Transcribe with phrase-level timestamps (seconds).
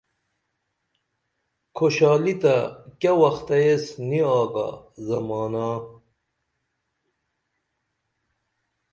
[1.75, 2.55] کھوشالی تہ
[2.99, 4.67] کیہ وختہ ایس نی آگا
[5.07, 5.67] زمانا